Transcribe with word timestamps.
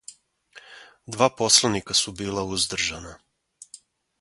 Два 1.17 1.27
посланика 1.41 1.99
су 2.01 2.15
била 2.23 2.45
уздржана. 2.57 3.13